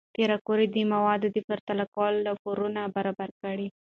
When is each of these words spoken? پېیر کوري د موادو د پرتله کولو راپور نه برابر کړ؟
پېیر 0.13 0.31
کوري 0.47 0.67
د 0.71 0.75
موادو 0.93 1.27
د 1.35 1.37
پرتله 1.47 1.85
کولو 1.95 2.19
راپور 2.27 2.57
نه 2.75 2.83
برابر 2.95 3.29
کړ؟ 3.41 3.57